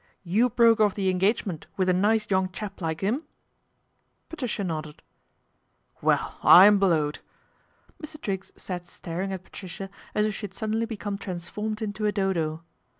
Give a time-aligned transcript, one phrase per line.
[0.35, 3.21] "You broke off the engagement with a nice young chap like im?"
[4.29, 5.03] Patricia nodded."
[6.01, 7.19] Well, I'm blowed!"
[8.03, 8.19] Mr.
[8.19, 12.11] Triggs sat staring it Patricia as if she had suddenly become trans 'ormed into a
[12.11, 12.63] dodo.